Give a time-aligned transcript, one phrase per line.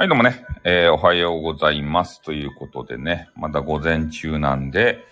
[0.00, 2.22] はい、どうもね、えーおはようございます。
[2.22, 5.04] ということでね、まだ午前中なんで、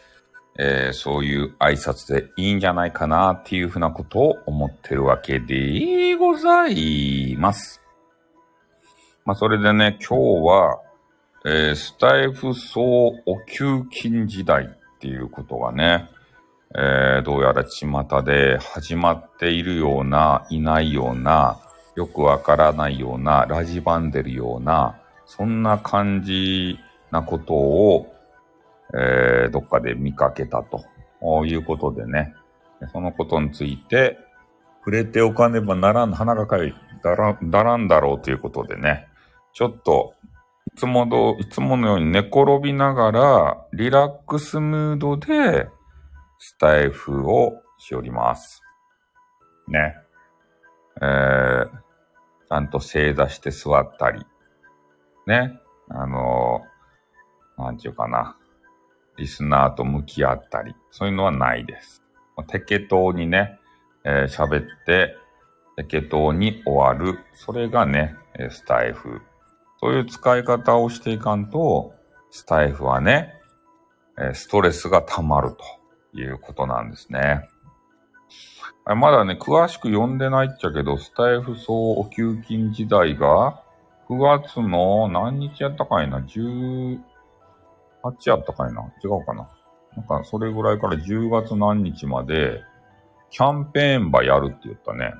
[0.58, 7.82] えーそういう挨拶でいいんじゃないかなっていうふうなことを思ってるわけでございます。
[9.26, 10.80] まあ、それでね、今日は、
[11.44, 16.08] えースタイフ総お給金時代っていうことがね、
[16.74, 21.60] えーどうやら巷で始まっているような、いないような、
[21.98, 26.78] よくわからないような、ラジバンでるような、そんな感じ
[27.10, 28.14] なことを、
[28.94, 30.84] えーどっかで見かけたと
[31.44, 32.36] いうことでね、
[32.92, 34.16] そのことについて、
[34.78, 39.08] 触れておかねばならん、鼻がかゆい、だら、だらんだろうということでね、
[39.52, 40.14] ちょっと、
[40.72, 45.66] いつもど、いつものように寝転びながら、リラックスムードで、
[46.38, 48.62] スタイフをしおります。
[49.66, 49.96] ね。
[51.02, 51.68] えー、
[52.48, 54.24] ちゃんと正座して座ったり、
[55.26, 55.60] ね。
[55.88, 56.62] あの
[57.56, 58.36] なんていうかな。
[59.18, 62.02] リスナーと向き合ったり、そういうのはないです。
[62.46, 63.58] 適当にね、
[64.04, 65.16] えー喋って、
[65.76, 67.18] 適当に終わる。
[67.34, 68.14] それがね、
[68.50, 69.20] スタイフ。
[69.80, 71.94] そういう使い方をしていかんと、
[72.30, 73.34] スタイフはね、
[74.34, 75.50] ストレスが溜まる
[76.12, 77.48] ということなんですね。
[78.84, 83.62] あまだね、詳しく読んでないっちゃけど、スタイフ総お給金時代が、
[84.08, 86.98] 9月の何日やったかいな ?18
[88.26, 88.82] やったかいな？
[89.04, 89.48] 違うかな？
[89.96, 92.62] なんか、それぐらいから10月何日まで、
[93.30, 95.12] キャンペーンばやるって言ったね。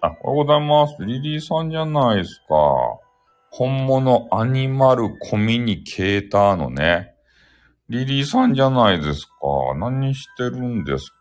[0.00, 1.04] あ、おはようございます。
[1.04, 2.54] リリーさんじゃないですか。
[3.50, 7.14] 本物アニマルコミュニケーターのね、
[7.88, 9.32] リリーさんじゃないですか。
[9.76, 11.14] 何してるんですか？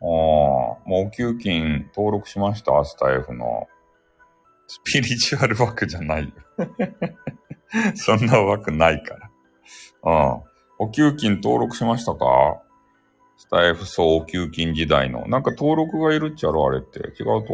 [0.00, 3.68] ああ、もうお給金登録しましたスタイフの。
[4.66, 6.30] スピリチュアル枠じゃないよ。
[7.94, 9.30] そんな枠ないから。
[10.04, 10.42] うん。
[10.78, 12.60] お給金登録しましたか？
[13.36, 15.26] スタイフ総お給金時代の。
[15.28, 17.00] なんか登録がいるっちゃろあれって。
[17.00, 17.52] 違うと？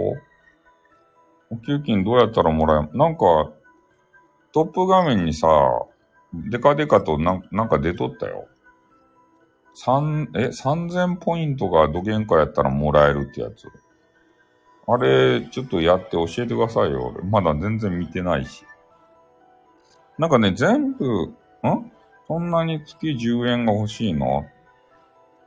[1.50, 3.50] お給金どうやったらもらえ、なんか、
[4.52, 5.48] トップ画面にさ、
[6.32, 8.46] デカデカとなんか出とったよ。
[9.74, 13.68] 三、え、3000ポイントが土幻化やったらもらえるってやつ。
[14.86, 17.14] あれ、ちょっとやって教えてくださいよ。
[17.24, 18.64] まだ全然見てないし。
[20.18, 21.34] なんかね、全部、ん？
[22.26, 24.44] そんなに月10円が欲しいの？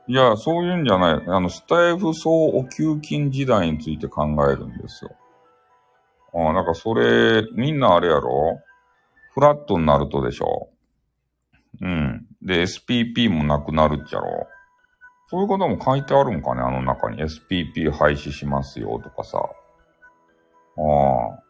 [0.06, 1.24] いや、そういうんじゃない。
[1.26, 5.12] あの、スタイフ総お給金時代について考えるんですよ。
[6.34, 8.60] ああ、なんかそれ、みんなあれやろ？
[9.32, 10.68] フラットになるとでしょ？
[11.80, 12.26] うん。
[12.44, 14.46] で、SPP もなくなるっちゃろ
[15.26, 17.22] そういうことも書いてあるんかねあの中に。
[17.22, 19.38] SPP 廃止しますよとかさ。
[19.38, 20.80] あ
[21.32, 21.44] あ。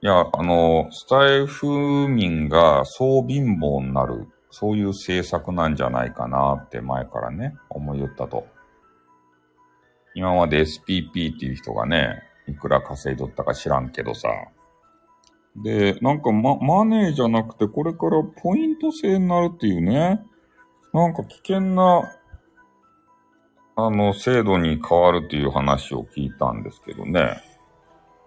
[0.00, 8.46] いや、あの、スタイフ民がそう貧乏になる、そういう政策なんじゃないかなって前からね、思いよったと。
[10.14, 14.28] 今まで SPP っていう人がね、いくら稼いどったか知らんけどさ。
[15.62, 20.24] で、なんかママネーじゃなくてこれからポイント制になるっていうね。
[20.92, 22.10] なんか危険な、
[23.76, 27.42] あの、制度に変わるっていう話を聞いたんですけどね。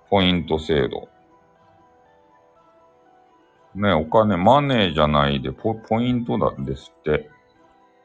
[0.09, 1.09] ポイント制度。
[3.75, 7.29] ね、お金、マネーじゃないでポ、ポイントなんですって。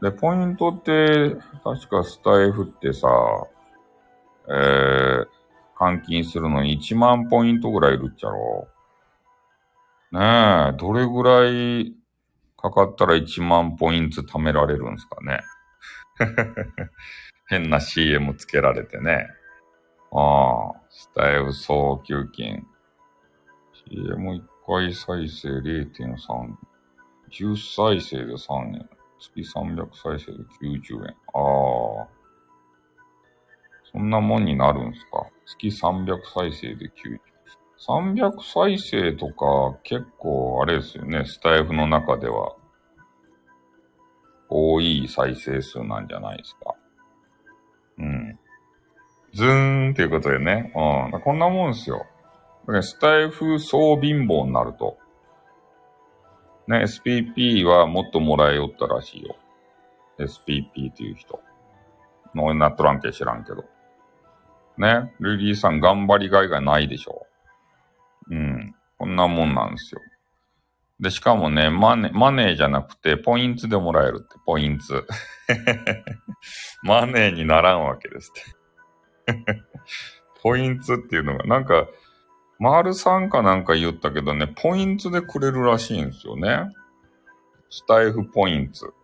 [0.00, 3.08] で、ポイントって、確かスタイフってさ、
[4.48, 5.26] えー、
[5.76, 8.68] 換金するのに1万ポイントぐらいいるっちゃろ。
[10.18, 11.94] ねえ、どれぐらい
[12.56, 15.40] かかったら1万ポイント貯められるんですかね？
[17.48, 19.28] 変な CM つけられてね。
[20.12, 22.66] ああ、スタイフ総給金。
[23.90, 26.56] CM1 回再生0.3。
[27.30, 28.88] 10再生で3円。
[29.18, 31.16] 月300再生で90円。
[31.34, 32.08] ああ。
[33.92, 35.26] そんなもんになるんすか？
[35.44, 37.20] 月300再生で90円。
[37.88, 41.24] 300再生とか結構あれですよね。
[41.24, 42.54] スタイフの中では
[44.48, 46.74] 多い再生数なんじゃないですか。
[47.98, 48.38] うん。
[49.34, 50.72] ズーンっていうことでね。
[50.74, 51.20] うん。
[51.20, 52.04] こんなもんですよ。
[52.82, 54.98] スタイフ総貧乏になると。
[56.66, 59.36] ね、SPP はもっともらえよったらしいよ。
[60.18, 61.40] SPP っていう人。
[62.34, 63.64] のなっとらんけ知らんけど。
[64.76, 67.26] ね、リリーさん頑張りがいがないでしょ。
[68.30, 68.74] うん。
[68.98, 70.00] こんなもんなんですよ。
[70.98, 75.04] で、しかもね、マネ、マネーじゃなくて、ポイントでもらえるって、ポイント。
[76.82, 78.32] マネーにならんわけです
[79.28, 79.62] って。
[80.42, 81.86] ポイントっていうのが、なんか、
[82.58, 86.70] 丸3かなんか言ったけどね、ポイントでくれるらしいんですよね。
[87.68, 88.94] スタイフポイント。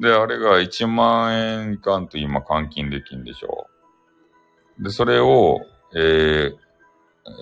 [0.00, 3.68] で、あれが1万円いかんと今換金できんでしょ
[4.78, 4.82] う。
[4.82, 5.60] で、それを、
[5.94, 6.56] えー、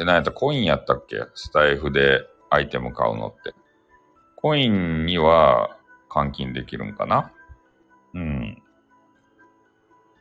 [0.00, 1.16] え、なんやったコインやったっけ？
[1.34, 3.54] スタイフでアイテム買うのって。
[4.36, 5.76] コインには
[6.10, 7.32] 換金できるんかな？
[8.14, 8.62] うん。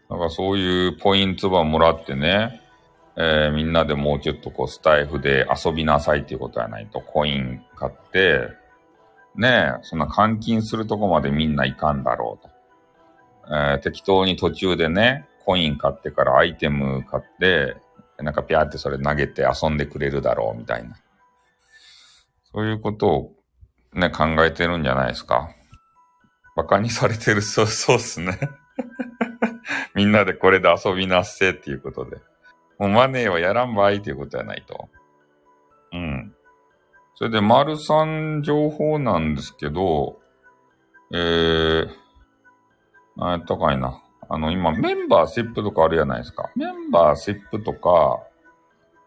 [0.09, 2.61] だからそういうポイントばもらってね、
[3.17, 8.49] えー、みんなでもうちょっとこうスタイフで遊びなさいっていうことはないと、コイン買って、
[9.35, 12.47] ねえ、そんな換金するとこまでみんないかんだろう
[13.47, 13.55] と。
[13.55, 17.77] えー、適当に途中でね、コイン買ってからアイテム買って、
[18.19, 20.95] なんかピャーってそれ投げて遊んでくれるだろうみたいな。
[22.51, 23.33] そういうことを
[23.93, 25.49] ね、考えてるんじゃないですか。
[26.55, 28.39] 馬鹿にされてる、そう、そうっすね。
[29.95, 32.17] みんなでこれで遊びなっせっていうことで。
[32.79, 34.89] もうマネーはやらんばいっていうことやないと。
[35.93, 36.35] うん。
[37.15, 40.19] それで、丸三情報なんですけど、
[41.11, 41.89] えー、
[43.15, 43.99] なんやったかいな。
[44.29, 46.49] あの、今、メンバーシップとかあるじゃないですか。
[46.55, 48.21] メンバーシップとか、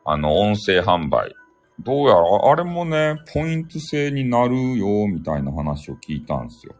[0.04, 1.34] あの、音声販売。
[1.80, 6.74] どうやら、あれもね、ポイント制になるよ、みたいな話を聞いたんですよ。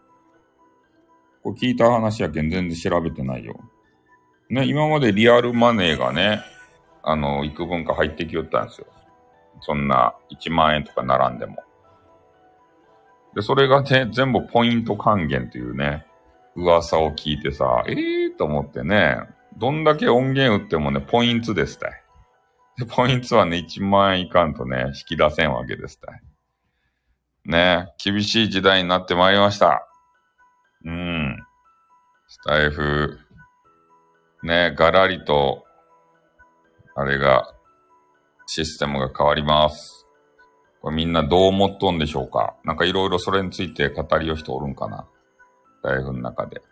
[1.42, 3.58] これ聞いた話やけん全然調べてないよ。
[4.50, 6.42] ね、今までリアルマネーがね、
[7.02, 8.86] あの、幾分か入ってきよったんですよ。
[9.60, 11.56] そんな1万円とか並んでも。
[13.34, 16.04] で、それがね、全部ポイント還元というね、
[16.56, 19.18] 噂を聞いてさ、えー、と思ってね、
[19.58, 22.02] どんだけ音源売ってもね、ポイントですたい。
[22.78, 26.22] で、ポイントはね、1万円いかんとね、引き出せんわけですたい。
[27.44, 29.86] ね、厳しい時代になってまいりました。
[30.86, 31.36] うん。
[32.28, 33.18] スタイフ、
[34.42, 35.66] ね、ガラリと、
[36.96, 37.52] あれが、
[38.46, 40.06] システムが変わります。
[40.80, 45.06] これみんなどう思っとんでしょうかなんかいろいろそれについて語りよ人おるんかな
[45.82, 46.62] ライフの中で。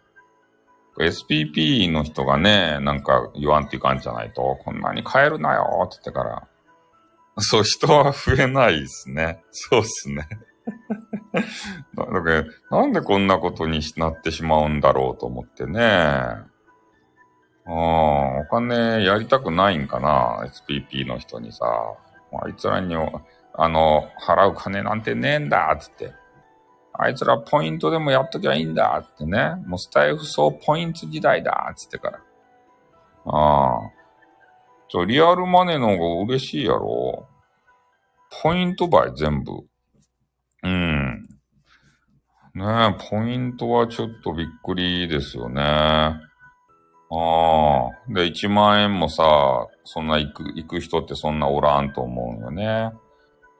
[0.98, 6.48] SPP の人がね、なんか言わんっていかんじゃないと、こんなに変えるなよって言ってから。
[7.38, 9.42] そう、人は増えないですね。
[9.50, 10.28] そうっすね。
[11.94, 15.80] だけど、なんでこんなことになってしまうんだろうと思ってね。
[15.80, 16.48] あ
[17.66, 21.64] あ、お金やりたくないんかな ?SPP の人にさ。
[22.30, 22.94] あいつらに、
[23.54, 26.12] あの、払う金なんてねえんだっつって。
[27.00, 29.54] あいつらポイントでもやっときゃいいんだってね。
[29.66, 32.18] もうスタイフ総ポイント時代だっつってから。
[33.24, 33.90] ああ。
[34.88, 37.28] ちょ、リアルマネーの方が嬉しいやろ。
[38.42, 39.52] ポイント倍全部。
[40.64, 41.28] うん。
[42.54, 45.62] ねえ、ポイントはちょっとびっくりですよね。
[45.62, 46.20] あ
[47.10, 48.12] あ。
[48.12, 52.90] で、1万円もさ、そんな行く、行く人ってそんなおらんと思うよね。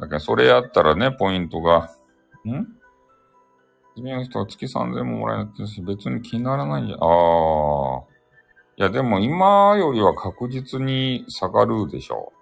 [0.01, 1.91] だけど、それやったらね、ポイントが、
[2.45, 2.78] ん？
[3.99, 8.03] 次の人は月3000ももらえなくてし、別に気にならないんじゃ、ああ。
[8.77, 12.33] いや、でも今よりは確実に下がるでしょ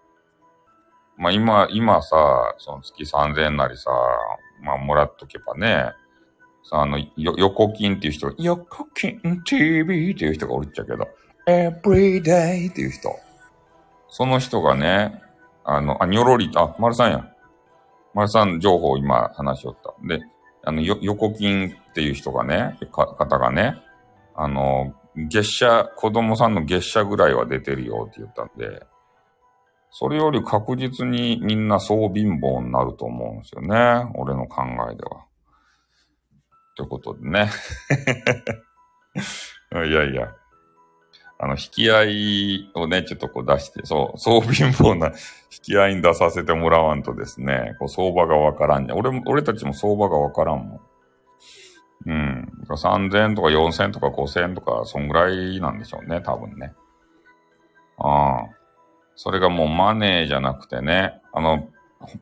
[1.19, 1.23] う。
[1.23, 3.91] まあ今、今さ、その月3000なりさ、
[4.63, 5.93] まあもらっとけばね、
[6.63, 11.09] さ、あの、よ、横金っていう人、横金 TV っていう人がおるっちゃけど、
[11.47, 13.17] everyday っていう人。
[14.11, 15.23] その人がね、
[15.65, 17.33] あの、あ、にょろりと、あ、丸さんや。
[18.13, 19.95] 丸さん情報今話しよった。
[20.07, 20.23] で、
[20.67, 23.77] あの、よ、横金っていう人がね、方がね、
[24.35, 28.85] あの、月謝、子供さんの月謝ぐらいは出てるよって言ったんで、
[29.93, 34.11] それより確実にみんなそう貧乏になると思うんですよね。
[34.17, 35.25] 俺の考えでは。
[36.77, 37.49] ということでね。
[39.73, 40.35] いやいや。
[41.39, 45.15] あの、引き合いをね、ちょっとこう出して、そう、そう貧乏な引
[45.63, 48.95] き合いに出させてもらわんとですね、こう相場がわからんね。
[48.95, 50.81] 俺も、俺たちも相場がわからんもん。
[52.07, 52.53] うん。
[52.69, 56.73] 3000とか4000とか5000とか、そんぐらいなんでしょうね、多分ね。
[57.99, 58.45] ああ。
[59.15, 61.69] それがもうマネーじゃなくてね、あの、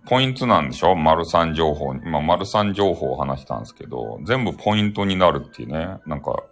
[0.06, 0.94] ポイントなんでしょ？
[0.94, 1.94] 丸三情報。
[1.94, 6.44] 今、丸三情報を話したんですけど、全部ポイントになるっていうね、なんか、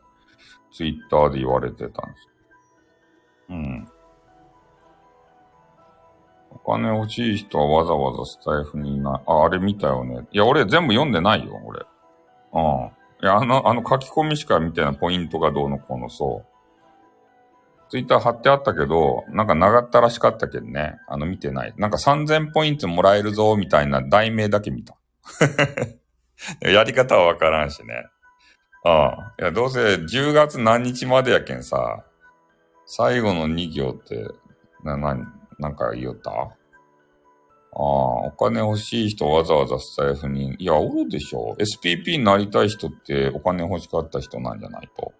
[0.73, 2.29] ツイッターで言われてたんです
[3.53, 3.89] うん。
[6.51, 9.23] お金欲しい人はわざわざスタイフにな。
[9.27, 10.27] あ、あれ見たよね。
[10.33, 11.81] いや、俺全部読んでないよ、俺。
[12.53, 12.91] うん。
[13.23, 16.53] いや、あの、あの書き込みしか見てないポイントがどうのこうの、そう。
[17.91, 20.97] ツイッター貼ってあったけど、なんか長ったらしかったけどね。
[21.09, 21.75] あの見てない。
[21.77, 24.97] なんか3000ポイントもらえるぞ、みたいな題名だけ見た。
[26.67, 28.07] やり方はわからんしね。
[28.85, 29.35] ああ。
[29.39, 32.05] いや、どうせ10月何日までやけんさ、
[32.87, 34.29] 最後の2行って、
[34.85, 35.17] な、な、
[35.59, 36.31] なんか言おった？
[37.75, 37.81] ああ、
[38.27, 40.57] お金欲しい人わざわざスタイフに。
[40.59, 41.57] いや、おるでしょ。
[41.59, 45.15] SPP になりたい人ってお金欲しかった人なんじゃないと。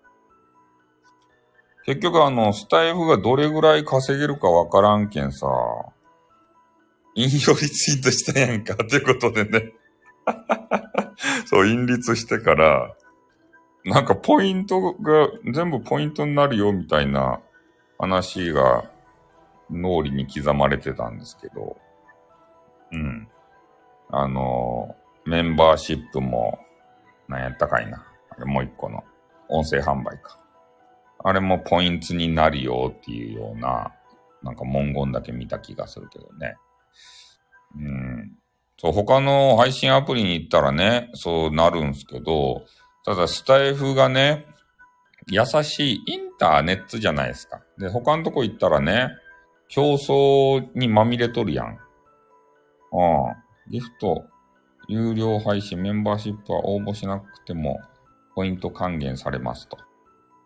[1.85, 5.47] 結局あの、スタイフがどれぐらい稼げるかわからんけんさ、
[7.15, 9.73] 引用リツイートしたやんか、ということでね。
[11.47, 12.95] そう、引率してから、
[13.85, 17.41] なんかポイントが全部ポイントになるよみたいな
[18.03, 18.91] 話が
[19.71, 21.77] 脳裏に刻まれてたんですけど、
[22.91, 23.29] うん。
[24.11, 26.59] あの、メンバーシップも、
[27.29, 28.05] なんやったかいな。
[28.31, 29.05] あれもう一個の
[29.49, 30.37] 音声販売か。
[31.23, 33.93] あれもポイントになるよっていうような、
[34.43, 36.57] なんか文言だけ見た気がするけどね。
[37.77, 38.33] うん。
[38.79, 42.65] そう、他の配信アプリに行ったらね、そうなるんすけど、
[43.05, 44.52] ただスタイフがね、
[45.29, 47.63] 優しいインターネットじゃないですか。
[47.79, 49.11] で、他のとこ行ったらね、
[49.69, 51.67] 競争にまみれとるやん。
[51.67, 51.71] あ
[53.31, 53.37] あ、
[53.69, 54.25] ギフト、
[54.89, 57.81] 有料配信、メンバーシップは応募しなくても、
[58.35, 59.79] ポイント還元されますと。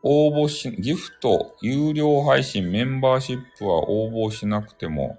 [0.02, 5.18] 応募し、ギフト、有料配信、メンバーシップは応募しなくても、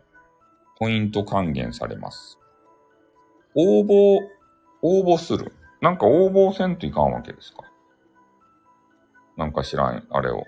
[0.78, 2.38] ポイント還元されます。
[3.56, 4.20] 応募、
[4.82, 5.52] 応募する。
[5.82, 7.64] なんか応募せんといかんわけですか。
[9.38, 10.44] なんか知らん、あれを。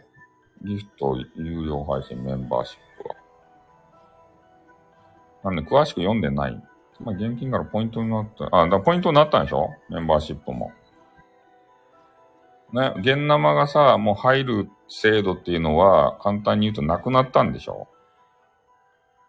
[0.65, 3.15] ギフト、有料配信、メンバーシップは。
[5.51, 6.63] なんで詳しく読んでない。
[7.00, 8.50] まあ、現金からポイントになった。
[8.51, 9.69] あ、だポイントになったんでしょ？
[9.89, 10.72] メンバーシップも。
[12.74, 17.88] ね、現生がさ、もう入る制度っていうのは、簡単に言うとなくなったんでしょ？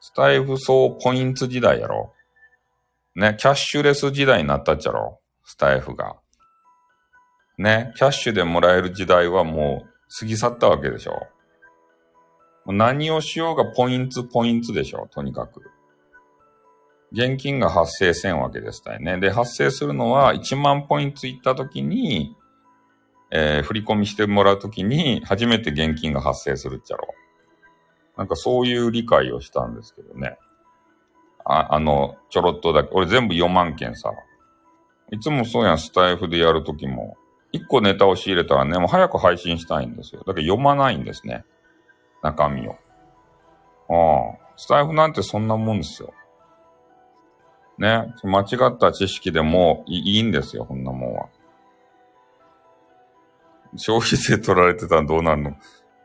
[0.00, 2.12] スタイフ総ポイント時代やろ
[3.14, 5.20] ね、キャッシュレス時代になったっちゃろ？
[5.44, 6.16] スタイフが。
[7.60, 11.26] ね、キャッシュでもらえる時代はもう過ぎ去ったわけでしょ
[12.64, 15.60] 何をしようがポイントポイントでしょとにかく。
[17.12, 19.18] 現金が発生せんわけですたいね。
[19.20, 22.34] で、発生するのは1万ポイントいったときに、
[23.30, 27.08] えー、振り込みしてもらうときに初めて現金が発生するっちゃろ。
[28.16, 30.38] なんかそういう理解をしたんですけどね。
[31.44, 32.90] あ、あの、ちょろっとだけ。
[32.92, 34.12] 俺全部4万件さ。
[35.12, 37.18] いつもそうやん、スタイフでやるときも。
[37.52, 40.22] 1個ネタを仕入れたらね、もう早く配信したいんですよ。
[40.26, 41.44] だけど読まないんですね。
[42.22, 42.76] 中身を。
[43.88, 44.50] ああ。
[44.56, 46.12] スタイフなんてそんなもんですよ。
[47.78, 48.12] ね。
[48.24, 51.28] 間違った知識でもいいんですよ、こんなもんは。
[53.76, 55.56] 消費税取られてたらどうなるの？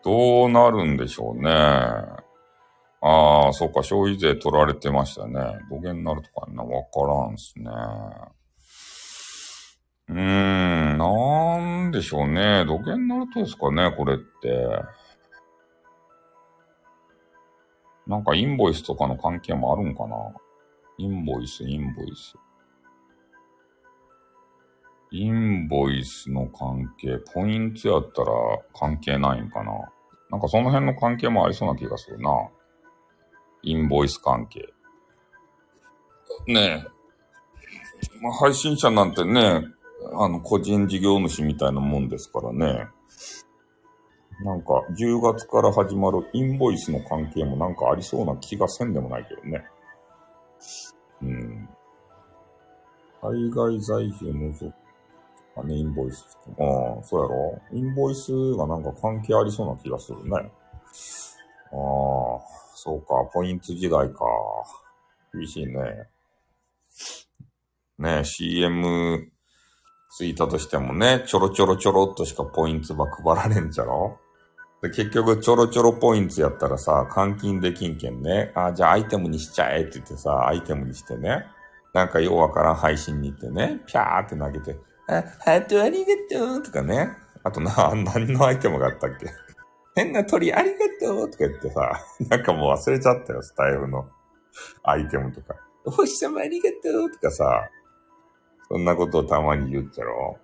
[0.04, 1.50] どうなるんでしょうね。
[1.52, 5.60] ああ、そうか、消費税取られてましたね。
[5.70, 7.70] 土下になるとかな、わからんすね。
[10.08, 12.64] うーん、なんでしょうね。
[12.66, 14.68] 土下になるとですかね、これって。
[18.08, 20.16] なんかインボイスとかの関係もあるんかな。
[20.98, 22.36] インボイス、インボイス。
[25.12, 28.32] インボイスの関係、ポイントやったら
[28.78, 29.72] 関係ないんかな。
[30.30, 32.30] なんかその辺の関係もありそうな気がするな。
[33.64, 34.72] インボイス関係。
[36.48, 36.96] ねえ。
[38.22, 39.64] まあ、配信者なんてね、
[40.14, 42.88] あの、個人事業主みたいなもんですからね。
[44.44, 49.66] なんか、10月から始まるインボイスの関係もなんかありそうな気がせんでもないけどね。
[51.22, 51.70] うん。
[53.22, 54.74] 海外在住除く
[55.56, 56.38] かね、インボイス。
[56.60, 60.32] ああ、そうやろインボイスがなんか関係ありそうな気がするね。
[60.32, 60.52] ああ、
[62.76, 64.26] そうか、ポイント時代か。
[65.34, 66.10] 厳しいね。
[67.98, 69.32] ね CM
[70.16, 74.18] ついたとしてもね、ちょろちょろちょろっとしかポイントば配られんじゃろ？
[74.82, 78.54] で結局、ちょろちょろポイントやったらさ、換金できんけんね。
[78.56, 81.46] あ、じゃあアイテムにしちゃえって言ってさ、アイテムにしてね。
[81.94, 84.78] なんかようわからん配信に行ってね、ぴゃーって投げて、
[85.10, 87.10] あ、ハートありがとうとかね。
[87.44, 89.28] あとな、何のアイテムがあったっけ？
[89.96, 91.92] 変な鳥ありがとうとか言ってさ、
[92.30, 94.08] なんかもう忘れちゃったよ、スタイルの
[94.84, 95.56] アイテムとか。
[95.84, 97.70] お星様ありがとうとかさ、
[98.68, 100.38] そんなことをたまに言っちゃろ。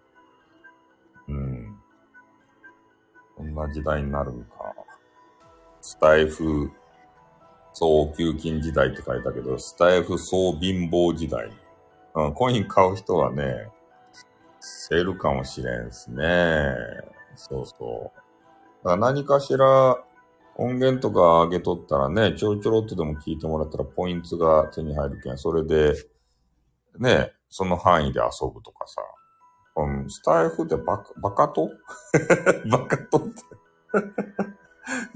[1.28, 1.78] うん。
[3.36, 4.76] こんな時代になるんか。
[5.82, 6.72] スタイフ
[7.74, 11.50] 総給金時代って書いたけど、スタイフ総貧乏時代。
[12.14, 13.70] うん、コイン買う人はね、
[14.60, 16.76] せるかもしれんすね。
[17.36, 18.22] そうそう。
[18.84, 19.98] か何かしら
[20.56, 25.94] 音源とか上げとったらね、ちょろちょろっとでも聞いてもらったらポイントが手に入るけん、それで、
[27.00, 29.02] ね、その範囲で遊ぶとかさ。
[29.76, 31.70] うん、スタイフでバカ、バカと
[32.70, 33.30] バカとって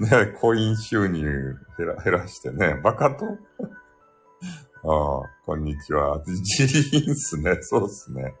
[0.00, 3.26] ね、コイン収入減ら減らしてね、バカと
[4.84, 6.22] ああ、こんにちは。
[6.24, 7.58] ジリーンっすね。
[7.60, 8.34] そうっすね。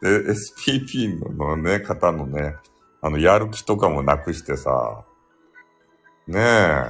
[0.00, 2.56] で、SPP のね、方のね、
[3.02, 5.04] あの、やる気とかもなくしてさ、
[6.26, 6.82] ねえ、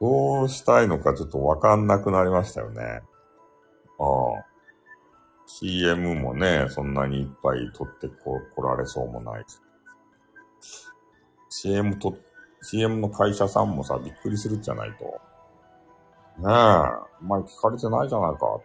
[0.00, 3.02] どうしたいのかちょっとわかんなくなりましたよね。
[3.98, 4.47] ああ。
[5.50, 9.44] CM もね、そんなにいっぱい撮ってこ来られそうもない。
[11.48, 12.14] CM と、
[12.60, 15.04] CM の会社さんもさ、びっくりするじゃないと。
[15.04, 15.10] ね
[16.44, 16.48] え、
[17.22, 18.60] お前聞かれてないじゃないか。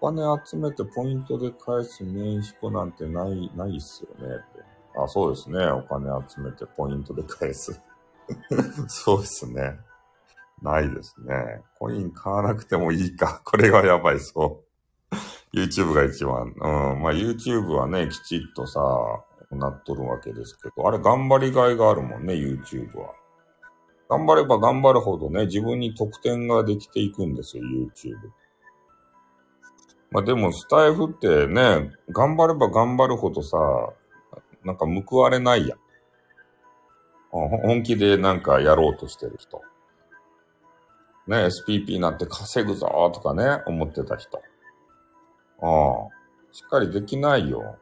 [0.00, 4.62] お金集めてポイントで返す年彦なんてない、ないっすよねって。
[4.96, 5.66] あ、そうですね。
[5.66, 7.82] お金集めてポイントで返す。
[8.86, 9.80] そうですね。
[10.62, 11.62] ないですね。
[11.76, 13.42] コイン買わなくてもいいか。
[13.44, 14.69] これがやばいそう。
[15.54, 16.54] YouTube が一番。
[16.56, 17.02] うん。
[17.02, 18.80] まあ YouTube はね、きちっとさ、
[19.50, 23.14] なっとるわけですけど、あれ頑張りがいがあるもんね、YouTube は。
[24.08, 28.16] 頑張れば頑張るほどね、自分に得点ができていくんですよ、YouTube。
[30.10, 33.56] まあでも、スタイフってね、頑張れば頑張るほどさ、
[34.64, 35.78] なんか報われないやん。
[37.30, 39.62] 本気でなんかやろうとしてる人。
[41.28, 44.42] ね、SPP なんて稼ぐぞとかね、思ってた人。
[45.62, 46.08] ああ、
[46.52, 47.78] しっかりできないよ。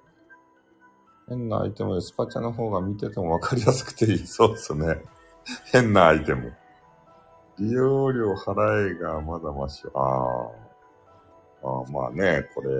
[1.29, 4.27] 変なアイテムでスパチャの方が見ててもわかりやすくていい。
[4.27, 5.03] そうっすね。
[5.73, 6.55] 変なアイテム。
[7.59, 9.85] 利用料払えがまだまし。
[9.95, 10.69] ああ。
[11.63, 12.71] あまあね、これ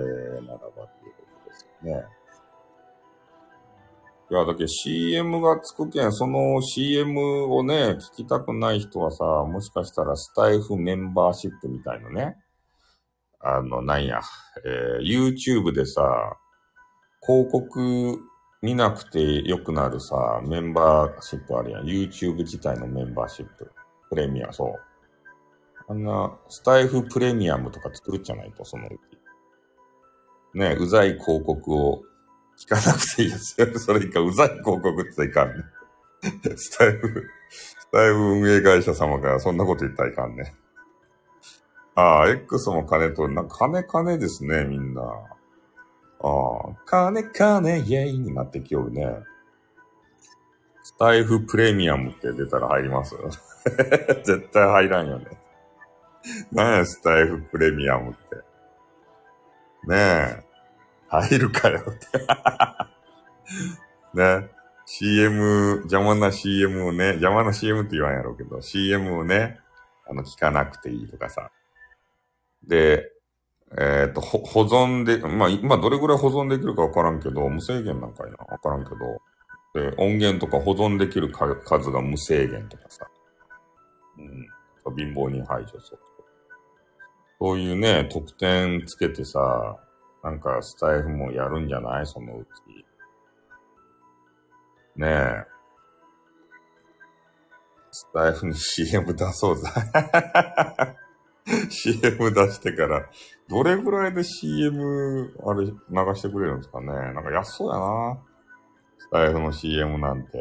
[0.41, 2.05] ならばっていうことですよね。
[4.31, 7.19] いや、だけ CM がつくけん、その CM
[7.53, 12.37] をね、聞きたくない人はさ、もしかしたらスタイフメンバーシップみたいなね。
[13.41, 14.21] あの、なんや、
[14.65, 16.37] えー、YouTube でさ、
[17.21, 18.19] 広告
[18.61, 21.85] 見なくてよくなるさ、メンバーシップあるやん。
[21.85, 23.71] YouTube 自体のメンバーシップ。
[24.09, 24.73] プレミア、そう。
[25.87, 29.19] あんな、スタイフプレミアムとか作るじゃないと、そのうち。
[30.57, 32.03] ねうざい広告を
[32.59, 33.67] 聞かなくていいですよ。
[33.79, 35.63] それ以下、うざい広告っていかんね。
[36.57, 40.53] スタイフ、スタイフ運営会社様がそんなこと言ったらいかんね。
[41.99, 45.01] ああ、X も金と、な金金ですね、みんな。
[45.01, 45.07] あ
[46.21, 49.05] あ、金金イェイになってきよるね。
[50.81, 53.15] スタイフプレミアムって出たら入ります
[54.23, 55.25] 絶対入らんよね。
[56.53, 58.35] 何や、スタイフプレミアムって。
[59.87, 60.43] ねえ。
[61.09, 62.07] 入るかよって
[64.15, 64.49] ね。
[64.85, 69.59] CM、邪魔な CM をね、邪魔な CM って言わんやろうけど、CM をね、
[70.07, 71.51] あの、聞かなくていいとかさ。
[72.63, 73.11] で、
[73.77, 78.37] えっ、ー、と、保存で、まあ、今どれぐらい保存できるかわからんけど、無制限なんかいな。
[78.37, 78.97] わからんけど。
[79.73, 83.07] で、音源とか保存できる数が無制限とかさ。
[84.17, 84.47] うん。
[84.97, 85.99] 貧乏に排除する。
[87.39, 89.77] そういうね、特典つけてさ、
[90.23, 92.07] なんかスタイフもやるんじゃない？
[92.07, 92.49] そのうち。
[94.97, 95.45] ねえ。
[97.91, 99.69] スタイフに CM 出そうぜ。
[101.69, 103.09] CM 出してから、
[103.47, 105.71] どれぐらいで CM、あれ、流
[106.15, 108.17] してくれるんですかねなんか安そうやな。
[108.99, 110.37] スタイフの CM なんて。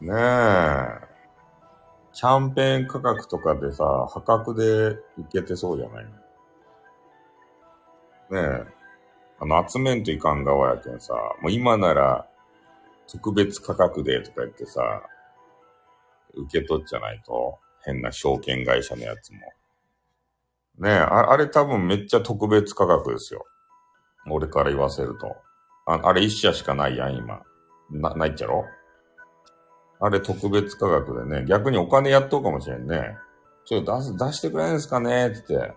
[0.00, 1.14] ねえ。
[2.12, 6.04] キャンペーン価格とかでさ、破格でいけてそうじゃない？
[6.04, 6.10] の
[8.42, 8.74] ねえ。
[9.40, 12.28] あの、集めんといかん側やけんさ、もう今なら
[13.08, 15.02] 特別価格でとか言ってさ、
[16.34, 19.38] 受け取っちゃないと、変な証券会社のやつも。
[20.78, 23.44] ねえ、ああれ多分めっちゃ特別価格ですよ。
[24.30, 25.36] 俺から言わせると。
[25.86, 27.42] ああれ一社しかないやん、今。
[27.90, 28.64] な、ないっちゃろ？
[30.00, 33.16] あれ特別価格でね、逆にお金やっとうかもしれんね。
[33.64, 35.74] ちょっと出す、出してくれんすかねって言って。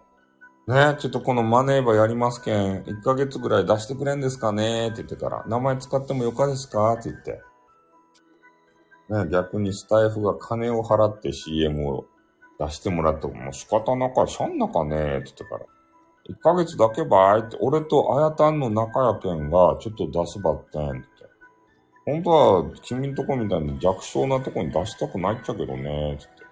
[0.67, 7.41] ね、ちょっとこのマネーバやりますけん、1ヶ月ぐらい出してくれんですかねって言ってから、名前使ってもよかですかって言って。
[9.09, 12.05] ね、逆にスタイフが金を払って CM を
[12.59, 15.65] 出してもらっても、もう仕方なかしゃんなかねって言ってから。
[16.29, 21.07] 1ヶ月だけばいって、俺とあやたんの仲やけんが、ちょっと出すばってんって。
[22.05, 26.43] 本当は、君んとこみたいに弱小なとこに出したくないっちゃけどね、つって。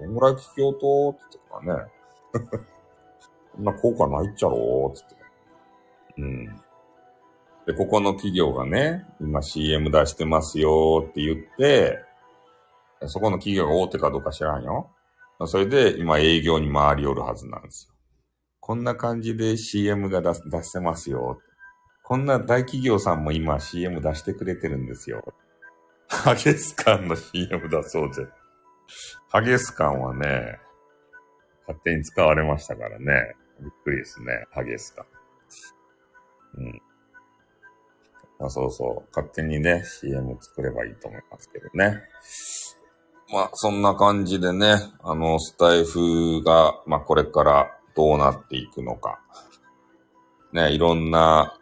[0.00, 1.92] どんぐらい聞きようと、って言ってからね。
[3.54, 5.16] そんな効果ないっちゃろつって。
[6.18, 6.65] うん。
[7.66, 12.02] で、ここの企業がね、今 CM 出してますよって言って、
[13.06, 14.90] そこの企業が大手かどうか知らんよ。
[15.46, 17.94] それで今営業に回り寄るはずなんですよ。
[18.60, 21.38] こんな感じで CM が出出せますよ。
[22.04, 25.22] こんな大企業さんも今 CM 出してくれてるんですよ。
[26.08, 28.26] ハゲスカンの CM 出そうぜ。
[29.28, 30.58] ハゲスカンはね、
[31.66, 33.34] 勝手に使われましたからね。
[33.60, 34.46] びっくりですね。
[34.52, 35.04] ハゲスか。
[36.56, 36.80] うん。
[38.38, 39.08] あそうそう。
[39.14, 42.02] 勝手にね、CM 作ればいいと思いますけどね。
[43.32, 49.20] まあそんな感じでね、あの、スタイフが、まあこれからどうなっていくのか。
[50.52, 51.58] ね、いろんな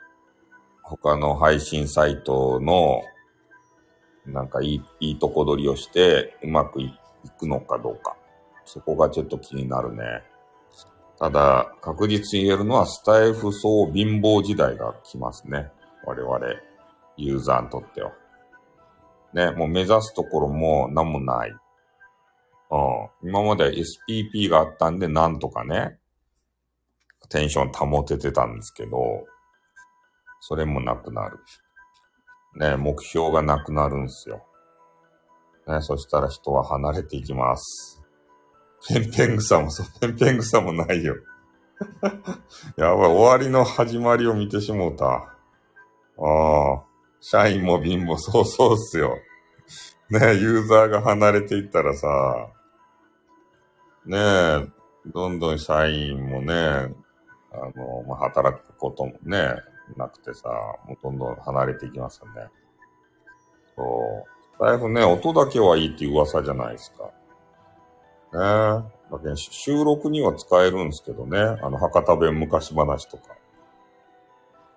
[0.82, 3.02] 他の配信サイトの
[4.26, 6.92] なんかいい、いいとこ取りをしてうまくい
[7.38, 8.16] くのかどうか。
[8.64, 10.22] そこがちょっと気になるね。
[11.18, 15.70] ただ、確実に言えるのは、スタイフ層貧乏時代が来ますね。
[16.06, 16.38] 我々、
[17.16, 18.12] ユーザーにとっては。
[19.32, 21.50] ね、もう目指すところも何もない。
[21.50, 22.76] う
[23.26, 23.28] ん。
[23.28, 25.98] 今までは SPP があったんで、なんとかね、
[27.28, 29.26] テンション保ててたんですけど、
[30.40, 31.38] それもなくなる。
[32.56, 34.44] ね、目標がなくなるんすよ。
[35.66, 38.02] ね、そしたら人は離れていきます。
[38.88, 41.16] ペンペン草もそう、ペンペン草もないよ。
[42.76, 45.33] やばい、終わりの始まりを見てしもうた。
[46.18, 46.82] ああ、
[47.20, 49.16] 社員も貧乏、そうそうっすよ。
[50.10, 52.48] ねユーザーが離れていったらさ、
[54.06, 54.66] ねえ、
[55.06, 59.54] どんどん社員もね、あの、まあ、働くこともね、
[59.96, 60.48] なくてさ、
[60.86, 62.48] もうどんどん離れていきますよね。
[63.76, 64.26] そ
[64.60, 64.64] う。
[64.64, 67.04] だいぶね、音だけはいいっていう噂じゃないですか。
[68.32, 68.94] ねえ。
[69.10, 71.38] だけ収録には使えるんですけどね。
[71.38, 73.36] あの、博多弁昔話とか。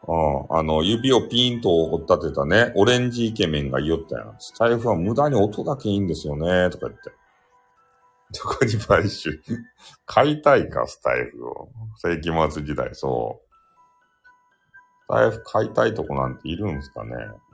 [0.07, 0.57] うん。
[0.57, 4.35] あの、指をピーンと折立てたね、オレンジイケメンが言おったやん。
[4.39, 7.11] スタイフは無駄に音だけいいんですよね、とか言って。
[8.33, 9.41] どこに買収
[10.05, 11.69] 買いたいか、スタイフを。
[11.97, 13.41] 世紀末時代、そ
[15.09, 15.13] う。
[15.13, 17.11] 財布買いたいとこなんているんすかね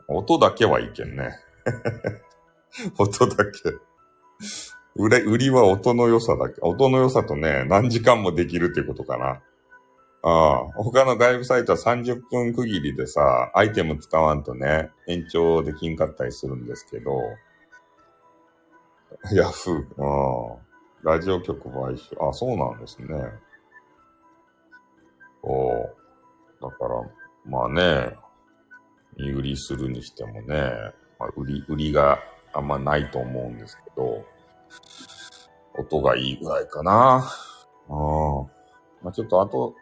[0.08, 1.30] 音だけはいけんね。
[2.98, 3.52] 音だけ。
[4.96, 6.62] 売れ、売りは音の良さだけ。
[6.62, 9.42] 音の良さとね、何時間もできるっていうことかな。
[10.26, 17.20] ああ、他の外部サイトは30分区切りでさ、アイテム使わんとね、延長できんかったりするんですけど、
[19.36, 20.58] ヤフー、ああ、
[21.04, 23.34] ラジオ局買収、あ、そうなんですね。
[25.44, 25.90] お
[26.62, 27.04] だから、
[27.46, 28.16] まあね、
[29.18, 30.72] 見売りするにしてもね、
[31.20, 32.20] まあ、売り、売りが
[32.54, 34.26] あんまないと思うんですけど、
[35.78, 37.30] 音がいいぐらいかな。
[37.90, 37.96] うん。
[39.04, 39.76] まあ、ちょっとあと、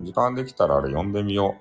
[0.00, 1.56] 時間できたらあれ読んでみよ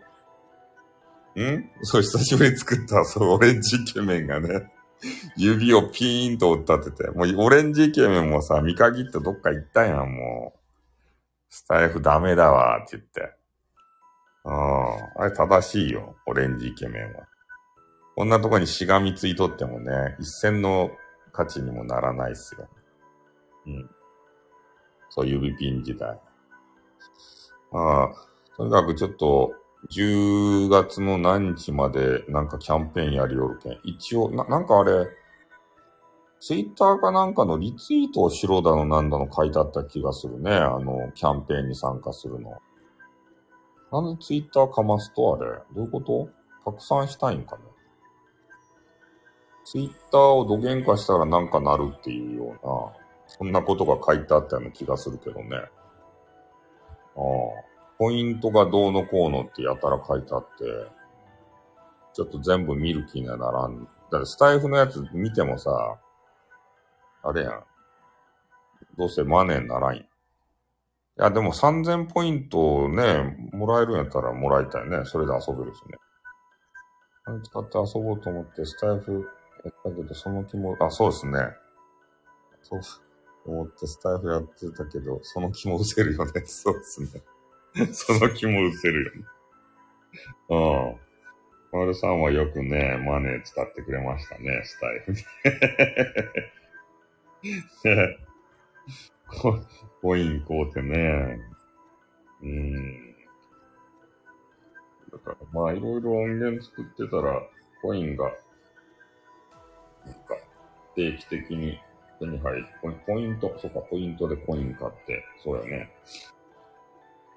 [1.35, 1.43] う。
[1.43, 1.69] ん？
[1.83, 4.71] そう、久しぶりに作った、そう、オレンジイケメンがね、
[5.37, 10.59] 指をピーンと折立てて、もうオレンジイケメンもさ、見限ってどっか行ったやん、もう。
[11.49, 13.33] スタイフダメだわ、って言って。
[14.43, 14.51] あ
[15.19, 16.15] あ、あれ正しいよ。
[16.25, 17.27] オレンジイケメンは。
[18.15, 20.89] こんなとこにしがみついとってもね、一銭の
[21.31, 22.67] 価値にもならないっすよ。
[23.67, 23.89] うん。
[25.09, 26.19] そう、指ピン時代。
[27.71, 28.13] ああ、
[28.55, 29.53] とにかくちょっと、
[29.89, 33.79] 10月の何日までなんかキャンペーンやりよるけん。
[33.83, 35.07] 一応、な、なんかあれ、
[36.39, 40.51] ツイッターかなんかのリツイートをしろだのなんだの書いてあった気がするね。
[40.55, 42.57] あの、キャンペーンに参加するの。
[43.91, 45.51] なんでツイッターかますとあれ？
[45.73, 46.29] どういうこと？
[46.65, 47.63] 拡散したいんかね？
[49.63, 52.93] ツイッターを土幻化したらなんかなるっていうような、
[53.27, 55.57] そんなことが書いてあったような気がするけどね。
[57.17, 57.67] ああ。
[57.97, 60.65] ポイントがどうのこうのってやたら書いてあって、
[62.13, 63.87] ちょっと全部見る気にはならん。
[64.11, 65.97] だってスタイフのやつ見てもさ、
[67.23, 67.63] あれやん。
[68.97, 70.03] どうせマネーにならんやん。
[70.03, 70.07] い
[71.17, 75.03] や、でも3000ポイントね、もらえるんやったらもらいたいね。
[75.05, 75.97] それで遊べるしね。
[77.25, 79.27] 金使って遊ぼうと思ってスタイフ
[79.65, 81.39] やったけど、その気も、あ、そうですね。
[82.61, 83.01] そうっす、
[83.51, 86.31] 思ってスタイフやってたけど、その気も失せるよね。
[86.45, 87.09] そうですね。
[87.93, 89.25] その気も失せるよね。
[90.49, 90.55] う
[90.95, 91.79] ん。
[91.79, 95.11] マルさんはよくね、マネー使ってくれましたね、スタイフ
[97.89, 98.17] ね。
[100.01, 101.39] コイン買うてね。
[102.41, 103.15] うん。
[105.11, 107.41] だから、まあ、いろいろ音源作ってたら、
[107.81, 108.25] コインが、
[110.05, 110.37] なんか、
[110.95, 111.79] 定期的に
[112.19, 112.65] 手に入る。
[113.05, 115.89] ポイント、そうか、ポイントでコイン買って、そうやね。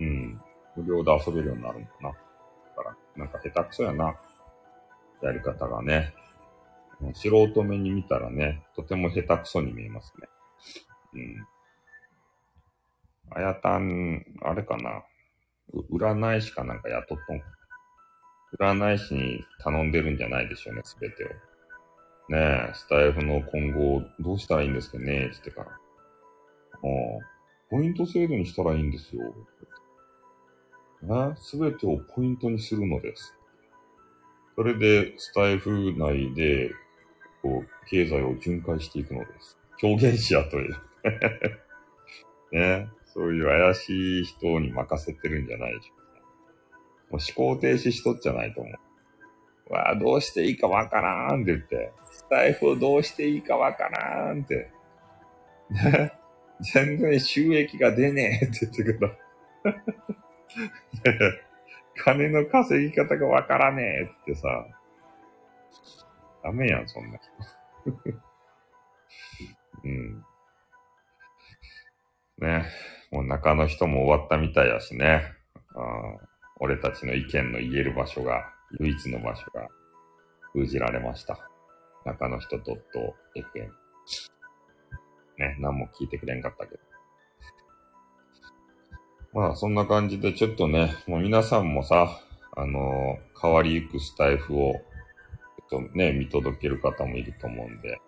[0.00, 0.40] うん。
[0.76, 2.08] 無料で遊べるようになるのかな。
[2.10, 2.14] だ
[2.76, 4.14] から、なんか下手くそやな。
[5.22, 6.14] やり方がね。
[7.14, 10.28] 素人目に見たらね、とても下手くそに見えますね。
[11.14, 11.46] うん。
[13.32, 15.02] あやたん、あれかな。
[15.90, 17.42] 占い師かなんか雇っとん
[18.58, 21.28] 占い師に頼んでるんじゃないでしょうね、すべてを。
[22.30, 22.38] ね
[22.70, 25.70] え、スタイフの今後どうしたらいいんですかね、つってから。
[27.68, 29.34] ポイント制度にしたらいいんですよ。
[31.02, 33.36] ね、すべてをポイントにするのです。
[34.54, 36.70] それで、スタイフ内で、
[37.42, 39.58] こう、経済を巡回していくのです。
[39.78, 40.76] 狂言師やという。
[42.52, 46.20] ね、そういう怪しい人に任せてるんじゃないでしょうか。
[47.10, 48.74] もう思考停止しとっちゃないと思う。
[49.72, 51.92] わあ、どうしていいかわからんって言って、
[52.30, 54.70] スタイフをどうしていいかわからんって。
[56.72, 59.18] 全然収益が出ねえって言ってくる。
[62.04, 64.64] 金の稼ぎ方がわからねえってさ、
[66.44, 68.12] ダメやん、そんな人。
[69.82, 70.24] うん。
[72.38, 72.64] ね。
[73.10, 75.24] もう中の人も終わったみたいやしね。
[75.74, 76.16] あ
[76.60, 79.66] 俺たちの意見の言える場所が、唯一の場所が
[80.52, 81.49] 封じられました。
[82.04, 83.70] 中の人 .fm。
[85.38, 86.80] ね、何も聞いてくれんかったけど。
[89.32, 92.20] まあ、そんな感じで、ちょっとね、もう皆さんもさ、
[92.56, 94.74] あのー変わりゆくスタイフを、
[95.70, 97.98] ちょっとね、見届ける方もいると思うんで、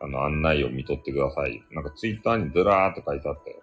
[0.00, 1.62] あの、案内を見とってください。
[1.70, 3.62] なんかツイッターにドラーって書いてあったよ。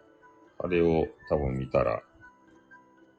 [0.59, 2.01] あれを多分見たら、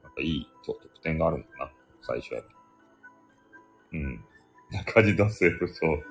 [0.03, 1.71] なんかいいと得点があるのかな
[2.01, 2.47] 最初やと。
[3.93, 4.25] うん。
[4.71, 6.03] 中地出せるそう。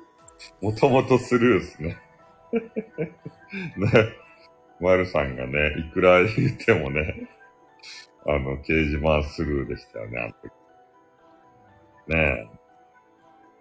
[0.60, 1.96] もともとスルーですね。
[3.76, 3.90] ね。
[4.80, 7.28] 丸さんがね、いくら言ってもね、
[8.26, 10.50] あの、掲示板スルーでしたよね、あの時。
[12.08, 12.60] ねえ。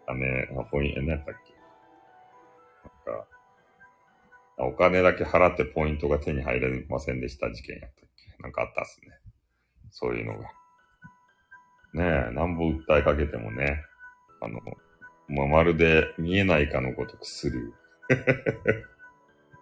[0.08, 1.54] あね、あ、ポイント、何やったっけ
[3.12, 3.28] なんか、
[4.58, 9.08] あお金だけ払ってポイントが手に入れませんでした事件やったっけなんかあったっすね。
[9.92, 10.44] そういうのが。
[11.94, 13.84] ねえ、なんぼ訴えかけてもね、
[14.42, 14.60] あの、
[15.30, 18.84] まあ、まるで見えないかのごとくスルー。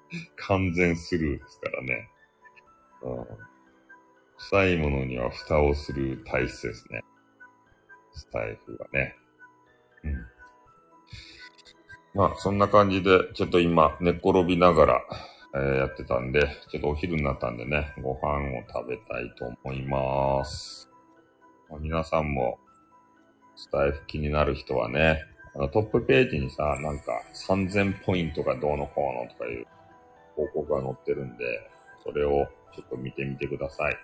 [0.37, 2.09] 完全スルーですからね。
[3.03, 3.47] うん
[4.37, 7.03] 臭いものには蓋をする体質ですね。
[8.13, 9.15] スタイフはね。
[10.03, 10.25] うん。
[12.13, 15.01] まあ、そんな感じで、ちょっと今、寝っ転びながら、
[15.55, 20.89] えーやってたんで、ちょっとお昼になったんでね、ご飯を食べたいと思います。
[21.79, 22.59] 皆さんも、
[23.55, 25.23] スタイフ気になる人はね、
[25.57, 29.65] あのトップページにさ、なんか3000ポイントがどうのこうのとかいう
[30.35, 31.45] 広告が載ってるんで、
[32.03, 33.97] それをちょっと見てみてください。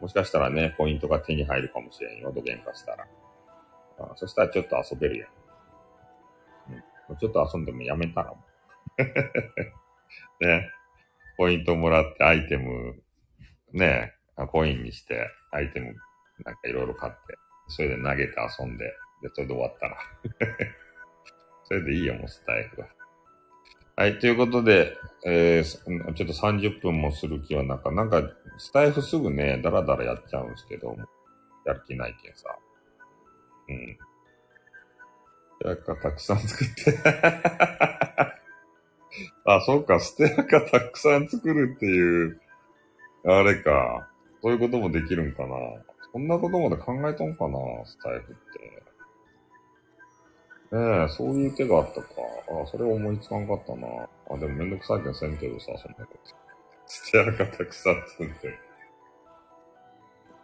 [0.00, 3.06] もしかしたらね、ポイントが手に入るかもしれんよ、どげんかしたら。
[3.98, 5.28] あそしたらちょっと遊べるやん。
[7.10, 8.38] うん、ちょっと遊んでもやめたらも。
[10.40, 10.70] ね。
[11.36, 13.02] ポイントもらってアイテム、
[13.72, 14.14] ね、
[14.52, 15.96] コインにして、アイテム
[16.44, 17.18] なんかいろいろ買って、
[17.66, 19.98] それで投げて遊んで、で、それで終わったら。
[21.64, 22.88] それでいいよ、もうスタイフは。
[23.96, 28.22] はい、ということで、えーちょっと30分もする気はなんか、なんか、
[28.56, 30.96] スタイフすぐね、ダラダラやっちゃうんですけど、
[31.66, 32.56] やる気ないけんさ。
[33.68, 33.98] うん。
[35.60, 36.98] ステアカたくさん作って。
[39.44, 42.40] あ、そうか、ステアカたくさん作るっていう、
[43.24, 44.08] あれか。
[44.42, 45.56] そういうこともできるんかな。
[46.12, 48.87] そんなことまで考えとんかな、スタイフって。
[50.70, 52.08] ねえ、そういう手があったか。
[52.62, 53.86] あ、それ思いつかんかったな。
[54.30, 56.34] あ、でもめんどくさいけんせんけどさ、そんなこと。
[56.86, 58.48] ステアカたくさん作って。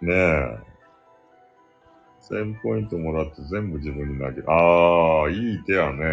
[0.01, 0.75] ねえ。
[2.31, 4.51] 1000ポイントもらって全部自分に投げる。
[4.51, 6.05] ああ、いい手やね。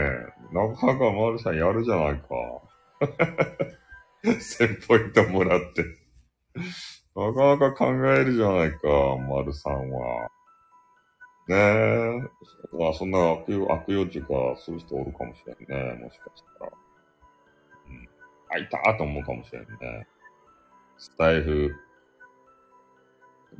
[0.52, 2.28] なかなかマルさんやるじゃないか。
[4.24, 5.86] 1000ポイントもらって。
[7.16, 8.88] なかなか考えるじゃないか、
[9.30, 10.30] マルさんは。
[11.52, 12.78] ねえ。
[12.78, 16.00] まあ、そんな悪用、悪用っていうか、そういう人おるかもしれんね。
[16.02, 16.72] もしかしたら。
[17.90, 18.10] うん。
[18.50, 20.08] あ、いたーと思うかもしれんね。
[20.98, 21.76] スタイフ、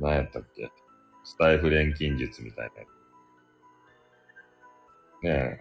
[0.00, 0.70] 何やったっけ？
[1.24, 2.86] スタイフ錬金術みたいなや
[5.20, 5.24] つ。
[5.24, 5.60] ね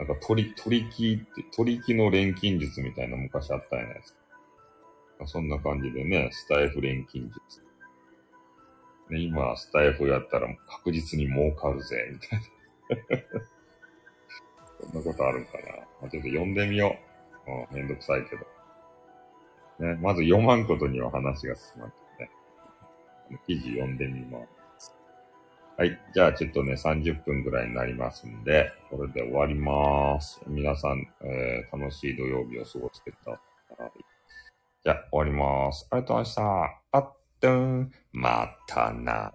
[0.00, 0.04] え。
[0.04, 4.14] なんか鳥、鳥木って、鳥木の錬金術みたいな昔あったやないです
[5.18, 5.26] か。
[5.26, 7.62] そんな感じでね、スタイフ錬金術。
[9.10, 12.44] ね、今、スタイフやったら確実に儲かるぜ、みたいな。
[14.80, 15.76] そんなことあるんかな。
[16.00, 16.96] まあ、ちょっと読んでみよ
[17.46, 17.50] う。
[17.50, 18.46] うん、めんどくさいけど。
[19.86, 21.96] ね、まず読まんことには話が進まんけ
[23.30, 23.40] どね。
[23.46, 24.38] 記事読んでみま
[24.78, 24.94] す。
[25.76, 25.98] はい。
[26.14, 30.40] じゃあちょっとね、30分ぐらいになりますんで、これで終わりまーす。
[30.46, 33.40] 皆さん、えー楽しい土曜日を過ごしてくだ
[33.76, 33.90] さい。
[34.84, 35.88] じゃあ終わりまーす。
[35.90, 36.98] ありがとうございました。
[36.98, 37.16] あっ、
[38.12, 39.32] またな。